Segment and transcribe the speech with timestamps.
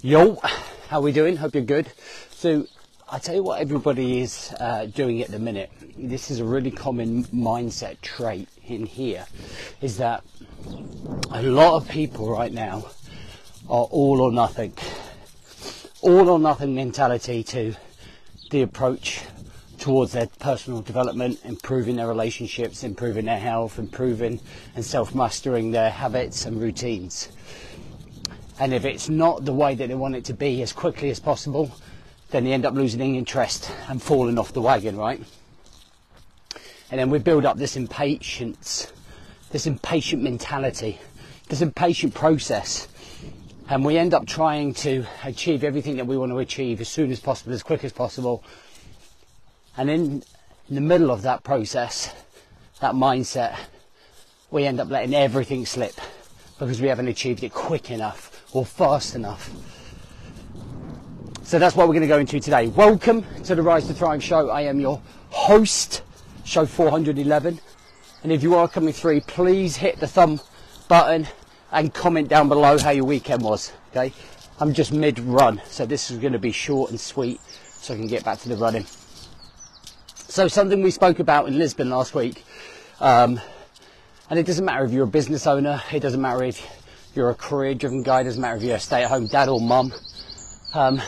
[0.00, 0.36] Yo,
[0.90, 1.34] how we doing?
[1.34, 1.90] Hope you're good.
[2.30, 2.68] So,
[3.10, 5.72] I tell you what, everybody is uh, doing at the minute.
[5.96, 9.26] This is a really common mindset trait in here,
[9.80, 10.22] is that
[11.32, 12.86] a lot of people right now
[13.68, 14.72] are all or nothing,
[16.00, 17.74] all or nothing mentality to
[18.52, 19.22] the approach
[19.80, 24.38] towards their personal development, improving their relationships, improving their health, improving
[24.76, 27.30] and self mastering their habits and routines.
[28.60, 31.20] And if it's not the way that they want it to be as quickly as
[31.20, 31.70] possible,
[32.30, 35.22] then they end up losing interest and falling off the wagon, right?
[36.90, 38.92] And then we build up this impatience,
[39.50, 40.98] this impatient mentality,
[41.48, 42.88] this impatient process.
[43.68, 47.12] And we end up trying to achieve everything that we want to achieve as soon
[47.12, 48.42] as possible, as quick as possible.
[49.76, 50.22] And in,
[50.68, 52.12] in the middle of that process,
[52.80, 53.56] that mindset,
[54.50, 56.00] we end up letting everything slip
[56.58, 59.50] because we haven't achieved it quick enough or fast enough.
[61.42, 62.68] So that's what we're going to go into today.
[62.68, 64.50] Welcome to the Rise to Thrive show.
[64.50, 66.02] I am your host,
[66.44, 67.60] show 411.
[68.22, 70.40] And if you are coming through, please hit the thumb
[70.88, 71.26] button
[71.72, 73.72] and comment down below how your weekend was.
[73.90, 74.12] Okay,
[74.60, 77.96] I'm just mid run, so this is going to be short and sweet so I
[77.96, 78.84] can get back to the running.
[80.16, 82.44] So, something we spoke about in Lisbon last week,
[83.00, 83.40] um,
[84.28, 86.77] and it doesn't matter if you're a business owner, it doesn't matter if
[87.18, 89.60] you're a career driven guy, doesn't matter if you're a stay at home dad or
[89.60, 89.92] mum.
[90.72, 91.02] Um,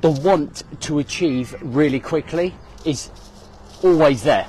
[0.00, 2.54] the want to achieve really quickly
[2.86, 3.10] is
[3.82, 4.48] always there.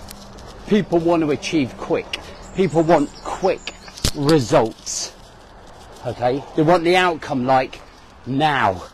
[0.67, 2.21] People want to achieve quick.
[2.55, 3.73] People want quick
[4.15, 5.13] results.
[6.05, 6.41] Okay?
[6.55, 7.81] They want the outcome like
[8.25, 8.85] now.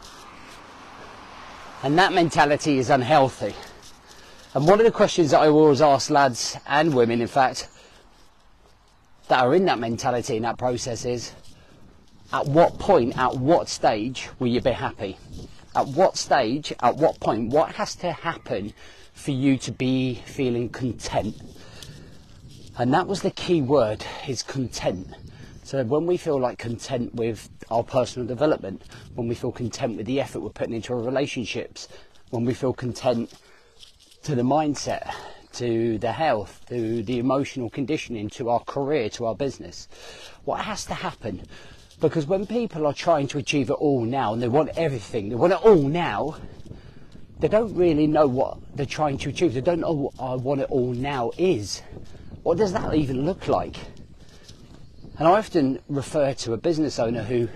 [1.83, 3.53] And that mentality is unhealthy.
[4.55, 7.69] And one of the questions that I always ask lads and women, in fact,
[9.29, 11.33] that are in that mentality and that process is
[12.33, 15.17] at what point, at what stage will you be happy?
[15.75, 18.73] At what stage, at what point, what has to happen
[19.13, 21.35] for you to be feeling content?
[22.77, 25.07] And that was the key word is content.
[25.63, 28.81] So when we feel like content with our personal development,
[29.13, 31.87] when we feel content with the effort we're putting into our relationships,
[32.31, 33.31] when we feel content
[34.23, 35.13] to the mindset,
[35.53, 39.87] to the health, to the emotional conditioning, to our career, to our business.
[40.45, 41.43] What has to happen?
[41.99, 45.35] Because when people are trying to achieve it all now and they want everything, they
[45.35, 46.37] want it all now,
[47.39, 49.53] they don't really know what they're trying to achieve.
[49.53, 51.81] They don't know what uh, I want it all now is.
[52.43, 53.77] What does that even look like?
[55.17, 57.49] And I often refer to a business owner who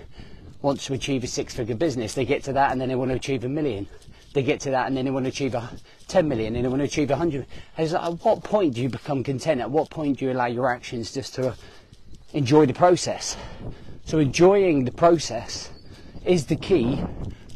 [0.60, 2.14] wants to achieve a six figure business.
[2.14, 3.86] They get to that and then they want to achieve a million
[4.34, 5.70] they get to that and then they want to achieve a
[6.08, 7.46] 10 million and they want to achieve 100
[7.78, 9.60] like, at what point do you become content?
[9.60, 11.54] At what point do you allow your actions just to uh,
[12.32, 13.36] enjoy the process?
[14.04, 15.70] So enjoying the process
[16.24, 17.02] is the key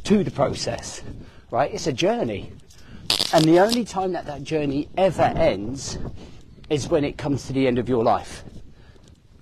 [0.04, 1.02] to the process
[1.50, 1.72] right?
[1.72, 2.52] It's a journey.
[3.32, 5.98] And the only time that that journey ever ends
[6.68, 8.44] is when it comes to the end of your life.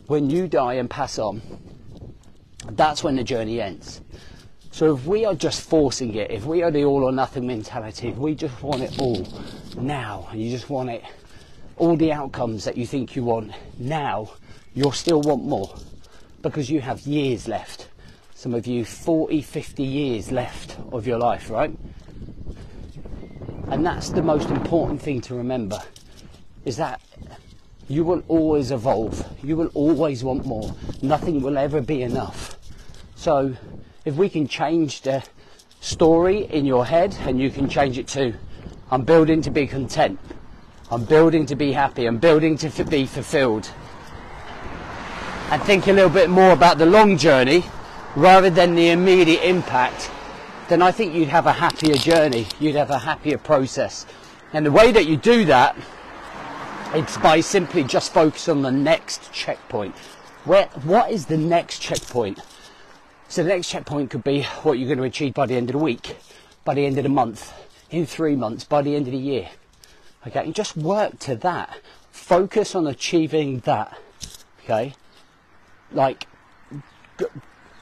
[0.06, 1.42] When you die and pass on
[2.72, 4.00] that's when the journey ends
[4.76, 8.08] so if we are just forcing it, if we are the all or nothing mentality,
[8.08, 9.26] if we just want it all
[9.78, 11.02] now, and you just want it,
[11.78, 14.30] all the outcomes that you think you want now,
[14.74, 15.74] you'll still want more
[16.42, 17.88] because you have years left.
[18.34, 21.74] Some of you 40, 50 years left of your life, right?
[23.68, 25.80] And that's the most important thing to remember
[26.66, 27.00] is that
[27.88, 29.26] you will always evolve.
[29.42, 30.74] You will always want more.
[31.00, 32.58] Nothing will ever be enough.
[33.14, 33.56] So
[34.06, 35.22] if we can change the
[35.80, 38.32] story in your head and you can change it to
[38.88, 40.20] I'm building to be content,
[40.92, 43.68] I'm building to be happy, I'm building to be fulfilled,
[45.50, 47.64] and think a little bit more about the long journey
[48.14, 50.08] rather than the immediate impact,
[50.68, 54.06] then I think you'd have a happier journey, you'd have a happier process.
[54.52, 55.76] And the way that you do that,
[56.94, 59.96] it's by simply just focus on the next checkpoint.
[60.44, 62.38] Where, what is the next checkpoint?
[63.28, 65.72] So the next checkpoint could be what you're going to achieve by the end of
[65.74, 66.16] the week,
[66.64, 67.52] by the end of the month,
[67.90, 69.50] in three months, by the end of the year.
[70.26, 71.80] Okay, and just work to that.
[72.10, 73.98] Focus on achieving that.
[74.64, 74.94] Okay,
[75.92, 76.26] like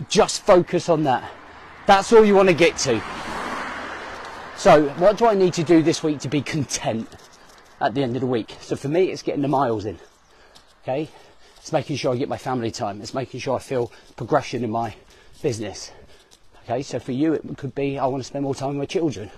[0.09, 1.31] just focus on that.
[1.87, 3.03] That's all you want to get to.
[4.57, 7.09] So, what do I need to do this week to be content
[7.81, 8.57] at the end of the week?
[8.61, 9.99] So, for me, it's getting the miles in.
[10.83, 11.11] Okay,
[11.57, 13.01] it's making sure I get my family time.
[13.01, 14.95] It's making sure I feel progression in my
[15.45, 15.93] business.
[16.63, 18.87] Okay, so for you, it could be I want to spend more time with my
[18.87, 19.31] children.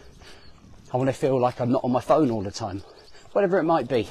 [0.94, 2.84] I want to feel like I'm not on my phone all the time.
[3.32, 4.08] Whatever it might be.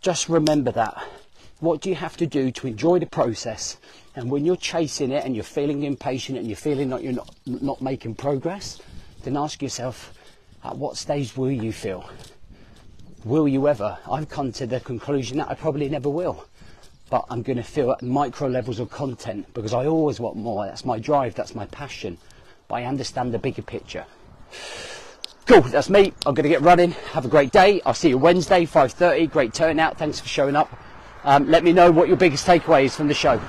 [0.00, 0.96] Just remember that.
[1.60, 3.76] What do you have to do to enjoy the process?
[4.14, 7.30] And when you're chasing it and you're feeling impatient and you're feeling like you're not,
[7.44, 8.80] not making progress,
[9.22, 10.14] then ask yourself,
[10.64, 12.08] at what stage will you feel?
[13.22, 13.98] Will you ever?
[14.10, 16.46] I've come to the conclusion that I probably never will.
[17.08, 20.66] But I'm going to feel at micro levels of content because I always want more.
[20.66, 22.18] That's my drive, that's my passion.
[22.68, 24.06] But I understand the bigger picture.
[25.46, 26.12] Cool, that's me.
[26.26, 26.90] I'm going to get running.
[27.12, 27.80] Have a great day.
[27.86, 29.30] I'll see you Wednesday, 5.30.
[29.30, 29.96] Great turnout.
[29.96, 30.68] Thanks for showing up.
[31.22, 33.40] Um, let me know what your biggest takeaway is from the show.